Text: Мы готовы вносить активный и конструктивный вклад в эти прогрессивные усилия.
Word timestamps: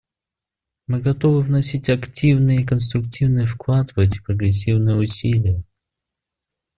Мы 0.87 0.99
готовы 0.99 1.41
вносить 1.41 1.87
активный 1.91 2.63
и 2.63 2.65
конструктивный 2.65 3.45
вклад 3.45 3.91
в 3.91 3.99
эти 3.99 4.19
прогрессивные 4.19 4.95
усилия. 4.95 5.63